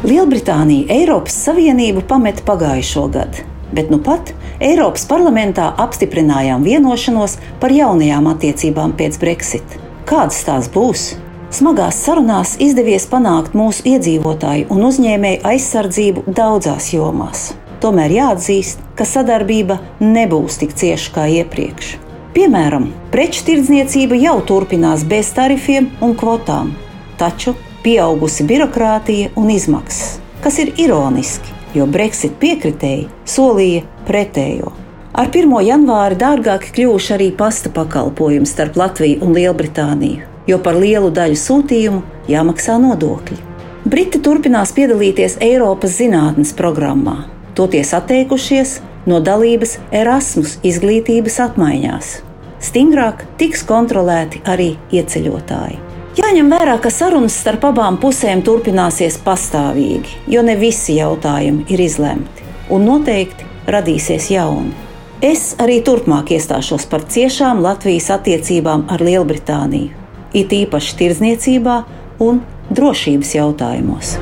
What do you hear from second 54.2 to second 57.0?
arī ieceļotāji. Jāņem vērā, ka